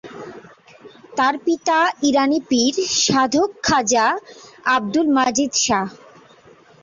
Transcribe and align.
তার 1.17 1.35
পিতা 1.45 1.77
ইরানী 2.03 2.39
পীর, 2.49 2.73
সাধক 3.01 3.49
খাজা 3.63 4.05
আব্দুল 4.75 5.07
মজিদ 5.17 5.51
শাহ। 5.63 5.87